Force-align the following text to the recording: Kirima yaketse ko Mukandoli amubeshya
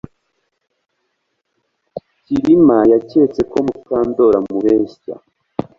Kirima 2.23 2.77
yaketse 2.91 3.41
ko 3.51 3.57
Mukandoli 3.65 4.35
amubeshya 4.41 5.13